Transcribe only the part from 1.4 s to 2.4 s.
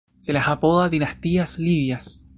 libias.